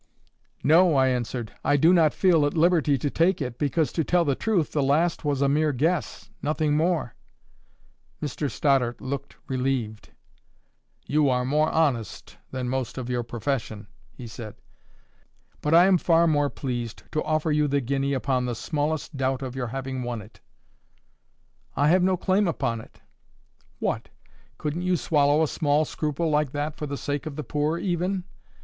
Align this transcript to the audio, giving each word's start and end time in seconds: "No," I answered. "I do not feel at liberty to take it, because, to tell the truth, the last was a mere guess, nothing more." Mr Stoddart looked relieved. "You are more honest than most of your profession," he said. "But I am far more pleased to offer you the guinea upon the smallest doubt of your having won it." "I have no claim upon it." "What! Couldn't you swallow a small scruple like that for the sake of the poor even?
"No," 0.63 0.95
I 0.95 1.09
answered. 1.09 1.53
"I 1.63 1.77
do 1.77 1.93
not 1.93 2.11
feel 2.11 2.43
at 2.47 2.55
liberty 2.55 2.97
to 2.97 3.11
take 3.11 3.39
it, 3.39 3.59
because, 3.59 3.91
to 3.91 4.03
tell 4.03 4.25
the 4.25 4.33
truth, 4.33 4.71
the 4.71 4.81
last 4.81 5.23
was 5.23 5.43
a 5.43 5.47
mere 5.47 5.71
guess, 5.71 6.31
nothing 6.41 6.75
more." 6.75 7.13
Mr 8.19 8.49
Stoddart 8.49 8.99
looked 8.99 9.35
relieved. 9.47 10.09
"You 11.05 11.29
are 11.29 11.45
more 11.45 11.69
honest 11.69 12.35
than 12.49 12.67
most 12.67 12.97
of 12.97 13.11
your 13.11 13.21
profession," 13.21 13.85
he 14.11 14.25
said. 14.25 14.55
"But 15.61 15.75
I 15.75 15.85
am 15.85 15.99
far 15.99 16.25
more 16.25 16.49
pleased 16.49 17.03
to 17.11 17.21
offer 17.23 17.51
you 17.51 17.67
the 17.67 17.79
guinea 17.79 18.13
upon 18.13 18.47
the 18.47 18.55
smallest 18.55 19.15
doubt 19.15 19.43
of 19.43 19.55
your 19.55 19.67
having 19.67 20.01
won 20.01 20.19
it." 20.23 20.39
"I 21.75 21.89
have 21.89 22.01
no 22.01 22.17
claim 22.17 22.47
upon 22.47 22.81
it." 22.81 23.01
"What! 23.77 24.09
Couldn't 24.57 24.81
you 24.81 24.97
swallow 24.97 25.43
a 25.43 25.47
small 25.47 25.85
scruple 25.85 26.31
like 26.31 26.53
that 26.53 26.75
for 26.75 26.87
the 26.87 26.97
sake 26.97 27.27
of 27.27 27.35
the 27.35 27.43
poor 27.43 27.77
even? 27.77 28.23